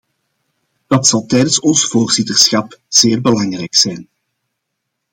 Dat 0.87 1.07
zal 1.07 1.25
tijdens 1.25 1.59
ons 1.59 1.85
voorzitterschap 1.85 2.79
zeer 2.87 3.21
belangrijk 3.21 3.75
zijn. 3.75 4.09